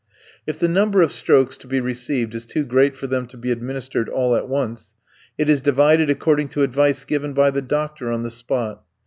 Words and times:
If 0.47 0.57
the 0.57 0.67
number 0.67 1.03
of 1.03 1.11
strokes 1.11 1.55
to 1.57 1.67
be 1.67 1.79
received 1.79 2.33
is 2.33 2.47
too 2.47 2.63
great 2.65 2.95
for 2.95 3.05
them 3.05 3.27
to 3.27 3.37
be 3.37 3.51
administered 3.51 4.09
all 4.09 4.35
at 4.35 4.49
once, 4.49 4.95
it 5.37 5.47
is 5.47 5.61
divided 5.61 6.09
according 6.09 6.47
to 6.49 6.63
advice 6.63 7.05
given 7.05 7.33
by 7.33 7.51
the 7.51 7.61
doctor 7.61 8.11
on 8.11 8.23
the 8.23 8.31
spot. 8.31 8.81